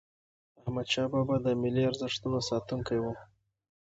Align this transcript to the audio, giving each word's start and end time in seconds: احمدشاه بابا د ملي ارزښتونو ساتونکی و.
احمدشاه 0.61 1.07
بابا 1.13 1.35
د 1.45 1.47
ملي 1.61 1.83
ارزښتونو 1.89 2.37
ساتونکی 2.49 2.97
و. 3.01 3.05